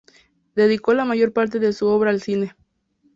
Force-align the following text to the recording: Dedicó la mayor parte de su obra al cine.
Dedicó 0.55 0.95
la 0.95 1.05
mayor 1.05 1.31
parte 1.31 1.59
de 1.59 1.73
su 1.73 1.85
obra 1.85 2.09
al 2.09 2.23
cine. 2.23 2.55